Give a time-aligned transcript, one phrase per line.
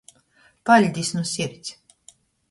[0.69, 1.75] Paļdis nu sirds!